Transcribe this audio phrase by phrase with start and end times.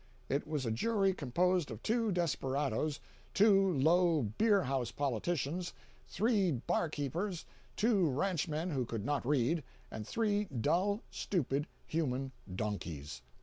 [0.29, 2.99] It was a jury composed of two desperadoes,
[3.35, 5.73] two low beer house politicians,
[6.07, 13.21] three bar keepers, two ranchmen who could not read, and three dull, stupid, human donkeys!